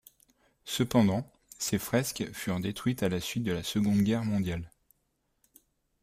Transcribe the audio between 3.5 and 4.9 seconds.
la Seconde Guerre mondiale.